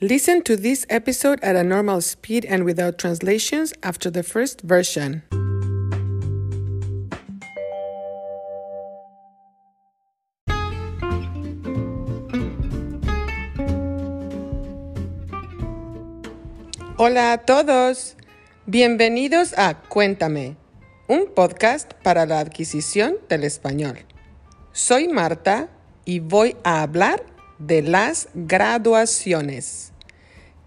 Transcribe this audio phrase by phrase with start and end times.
[0.00, 5.22] Listen to this episode at a normal speed and without translations after the first version.
[16.98, 18.16] Hola a todos,
[18.66, 20.56] bienvenidos a Cuéntame,
[21.06, 23.98] un podcast para la adquisición del español.
[24.72, 25.68] Soy Marta
[26.04, 27.33] y voy a hablar
[27.66, 29.92] de las graduaciones.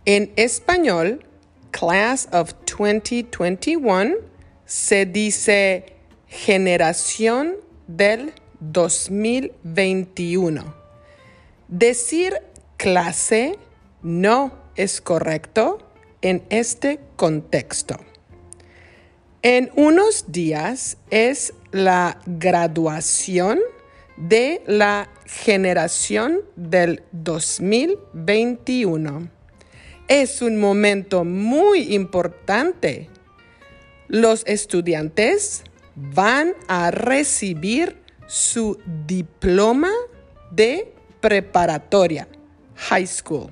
[0.05, 1.25] En español,
[1.71, 4.15] Class of 2021
[4.65, 5.85] se dice
[6.27, 7.55] generación
[7.87, 10.75] del 2021.
[11.67, 12.41] Decir
[12.77, 13.57] clase
[14.01, 15.79] no es correcto
[16.21, 17.97] en este contexto.
[19.41, 23.59] En unos días es la graduación
[24.17, 29.29] de la generación del 2021.
[30.07, 33.09] Es un momento muy importante.
[34.07, 35.63] Los estudiantes
[35.95, 39.91] van a recibir su diploma
[40.51, 42.27] de preparatoria,
[42.75, 43.51] high school.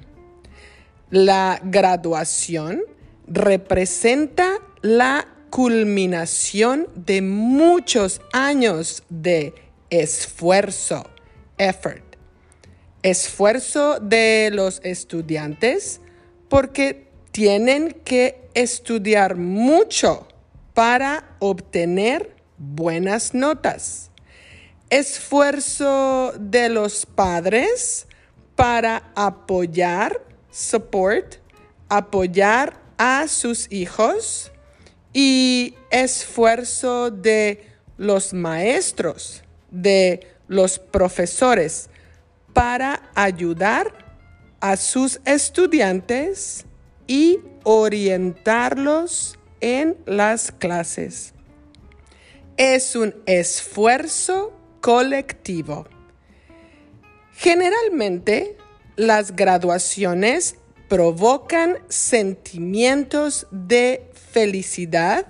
[1.09, 2.81] La graduación
[3.27, 9.53] representa la culminación de muchos años de
[9.89, 11.09] esfuerzo,
[11.57, 12.03] effort.
[13.03, 16.01] Esfuerzo de los estudiantes
[16.49, 20.27] porque tienen que estudiar mucho
[20.73, 24.09] para obtener buenas notas.
[24.89, 28.07] Esfuerzo de los padres
[28.55, 31.35] para apoyar, support,
[31.89, 34.51] apoyar a sus hijos
[35.13, 39.44] y esfuerzo de los maestros
[39.81, 41.89] de los profesores
[42.53, 43.93] para ayudar
[44.59, 46.65] a sus estudiantes
[47.07, 51.33] y orientarlos en las clases.
[52.57, 55.85] Es un esfuerzo colectivo.
[57.33, 58.57] Generalmente,
[58.95, 60.55] las graduaciones
[60.87, 65.27] provocan sentimientos de felicidad,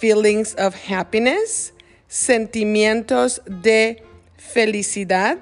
[0.00, 1.72] feelings of happiness,
[2.08, 4.02] sentimientos de
[4.36, 5.38] felicidad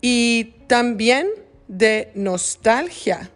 [0.00, 1.28] y también
[1.68, 3.30] de nostalgia.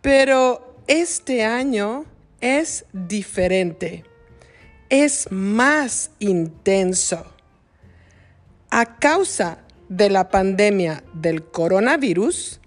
[0.00, 2.06] Pero este año
[2.40, 4.04] es diferente,
[4.88, 7.26] es más intenso.
[8.70, 12.60] A causa de la pandemia del coronavirus,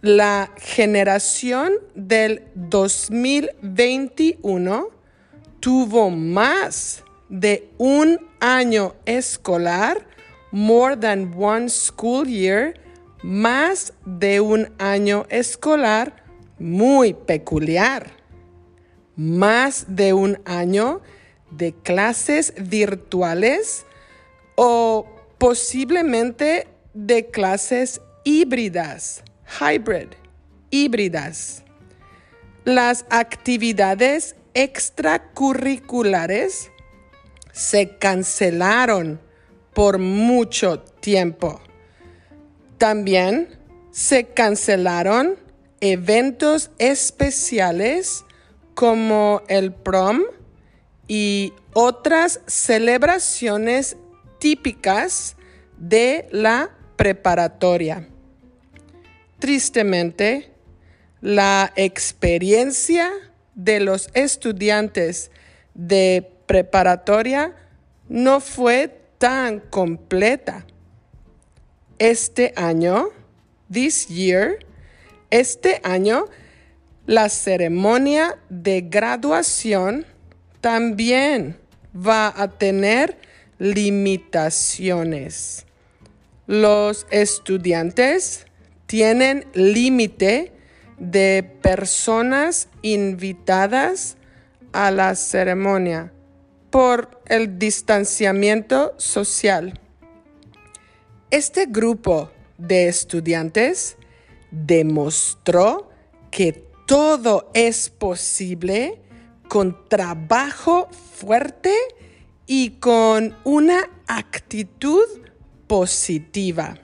[0.00, 4.88] la generación del 2021
[5.60, 10.06] tuvo más de un año escolar,
[10.50, 12.74] more than one school year,
[13.22, 16.22] más de un año escolar
[16.58, 18.10] muy peculiar,
[19.16, 21.00] más de un año
[21.50, 23.86] de clases virtuales
[24.56, 25.06] o
[25.38, 29.22] posiblemente de clases híbridas,
[29.60, 30.08] hybrid,
[30.70, 31.62] híbridas.
[32.64, 36.72] Las actividades extracurriculares
[37.52, 39.20] se cancelaron
[39.74, 41.60] por mucho tiempo.
[42.78, 43.58] También
[43.90, 45.36] se cancelaron
[45.80, 48.24] eventos especiales
[48.74, 50.22] como el prom
[51.08, 53.96] y otras celebraciones
[54.38, 55.36] típicas
[55.76, 58.08] de la preparatoria.
[59.38, 60.52] Tristemente,
[61.20, 63.10] la experiencia
[63.54, 65.30] de los estudiantes
[65.74, 67.54] de preparatoria
[68.08, 68.88] no fue
[69.18, 70.66] tan completa.
[72.00, 73.10] Este año,
[73.70, 74.58] this year,
[75.30, 76.24] este año,
[77.06, 80.06] la ceremonia de graduación
[80.60, 81.56] también
[81.94, 83.16] va a tener
[83.60, 85.66] limitaciones.
[86.48, 88.44] Los estudiantes
[88.86, 90.50] tienen límite
[90.98, 94.16] de personas invitadas
[94.72, 96.12] a la ceremonia
[96.70, 99.78] por el distanciamiento social.
[101.30, 103.96] Este grupo de estudiantes
[104.50, 105.90] demostró
[106.30, 109.00] que todo es posible
[109.48, 111.74] con trabajo fuerte
[112.46, 115.04] y con una actitud
[115.66, 116.78] positiva.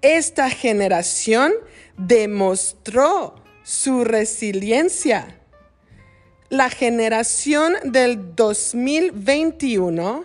[0.00, 1.52] Esta generación
[1.96, 5.40] demostró su resiliencia
[6.48, 10.24] la generación del 2021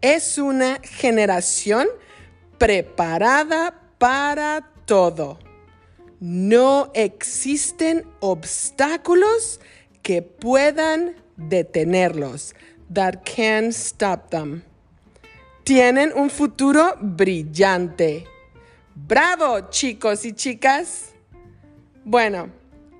[0.00, 1.88] es una generación
[2.56, 5.38] preparada para todo.
[6.20, 9.60] No existen obstáculos
[10.02, 12.54] que puedan detenerlos.
[12.92, 14.62] That can stop them.
[15.64, 18.26] Tienen un futuro brillante.
[18.94, 21.10] ¡Bravo, chicos y chicas!
[22.04, 22.48] Bueno,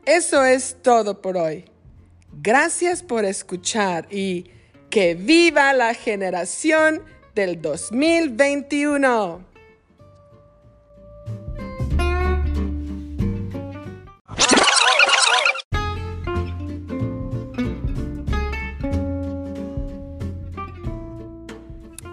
[0.05, 1.65] eso es todo por hoy.
[2.41, 4.45] Gracias por escuchar y
[4.91, 7.03] que viva la generación
[7.35, 9.45] del 2021.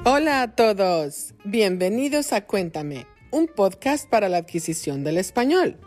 [0.06, 5.78] Hola a todos, bienvenidos a Cuéntame, un podcast para la adquisición del español.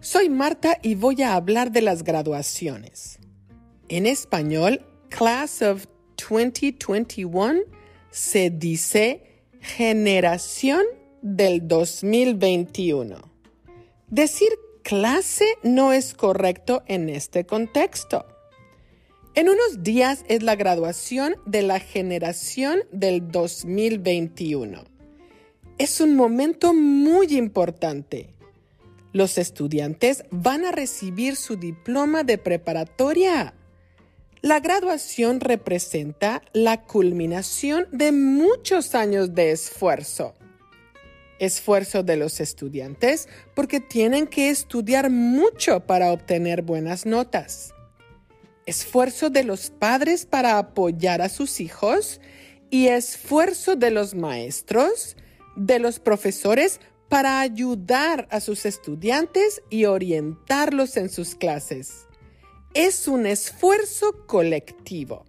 [0.00, 3.19] Soy Marta y voy a hablar de las graduaciones.
[3.92, 7.62] En español, Class of 2021
[8.12, 10.82] se dice generación
[11.22, 13.16] del 2021.
[14.06, 14.50] Decir
[14.84, 18.26] clase no es correcto en este contexto.
[19.34, 24.84] En unos días es la graduación de la generación del 2021.
[25.78, 28.36] Es un momento muy importante.
[29.12, 33.56] Los estudiantes van a recibir su diploma de preparatoria.
[34.42, 40.34] La graduación representa la culminación de muchos años de esfuerzo.
[41.38, 47.74] Esfuerzo de los estudiantes porque tienen que estudiar mucho para obtener buenas notas
[48.70, 52.20] esfuerzo de los padres para apoyar a sus hijos
[52.70, 55.16] y esfuerzo de los maestros,
[55.56, 62.06] de los profesores para ayudar a sus estudiantes y orientarlos en sus clases.
[62.74, 65.24] Es un esfuerzo colectivo.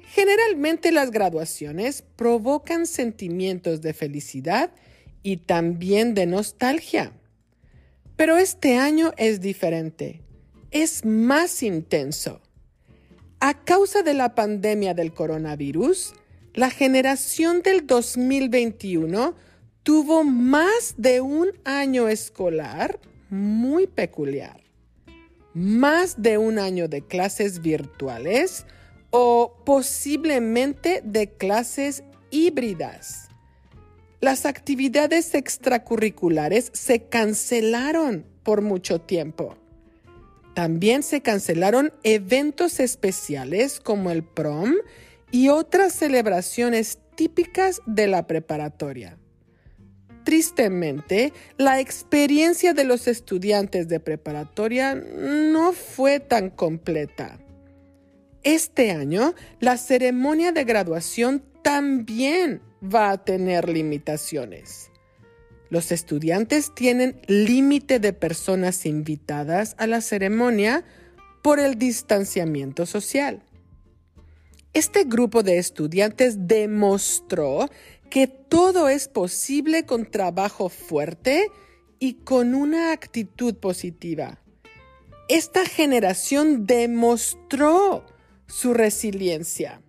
[0.00, 4.72] Generalmente las graduaciones provocan sentimientos de felicidad
[5.22, 7.12] y también de nostalgia.
[8.16, 10.22] Pero este año es diferente
[10.70, 12.40] es más intenso.
[13.40, 16.12] A causa de la pandemia del coronavirus,
[16.52, 19.34] la generación del 2021
[19.82, 23.00] tuvo más de un año escolar
[23.30, 24.62] muy peculiar,
[25.56, 28.66] más de un año de clases virtuales
[29.08, 33.30] o posiblemente de clases híbridas.
[34.20, 39.56] Las actividades extracurriculares se cancelaron por mucho tiempo.
[40.54, 44.74] También se cancelaron eventos especiales como el prom
[45.30, 49.16] y otras celebraciones típicas de la preparatoria.
[50.26, 57.38] Tristemente, la experiencia de los estudiantes de preparatoria no fue tan completa.
[58.42, 64.90] Este año, la ceremonia de graduación también va a tener limitaciones.
[65.70, 70.82] Los estudiantes tienen límite de personas invitadas a la ceremonia
[71.40, 73.44] por el distanciamiento social.
[74.76, 77.70] Este grupo de estudiantes demostró
[78.10, 81.50] que todo es posible con trabajo fuerte
[81.98, 84.40] y con una actitud positiva.
[85.28, 88.04] Esta generación demostró
[88.46, 89.82] su resiliencia.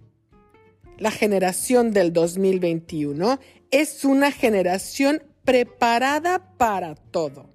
[0.97, 7.51] La generación del 2021 es una generación preparada para todo.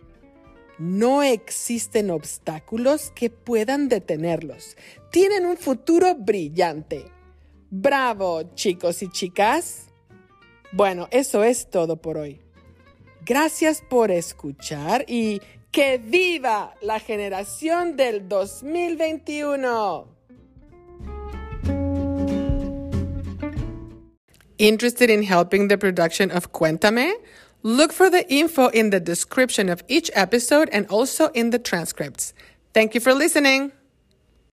[0.79, 4.77] No existen obstáculos que puedan detenerlos.
[5.10, 7.05] Tienen un futuro brillante.
[7.70, 9.92] Bravo, chicos y chicas.
[10.72, 12.41] Bueno, eso es todo por hoy.
[13.24, 20.08] Gracias por escuchar y que viva la generación del 2021.
[24.58, 27.12] Interested in helping the production of Cuéntame?
[27.62, 32.32] Look for the info in the description of each episode and also in the transcripts.
[32.72, 33.72] Thank you for listening.